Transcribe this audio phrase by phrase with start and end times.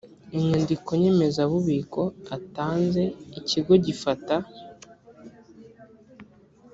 [0.35, 2.01] inyandiko nyemezabubiko
[2.37, 3.03] atanze
[3.39, 4.35] ikigo gifata